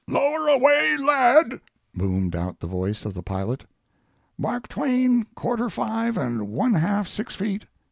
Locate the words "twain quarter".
4.67-5.69